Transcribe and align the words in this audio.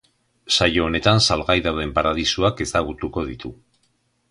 Saio 0.55 0.85
honetan 0.85 1.21
salgai 1.27 1.57
dauden 1.67 1.93
paradisuak 1.99 2.65
ezagutuko 2.67 3.27
ditu. 3.31 3.55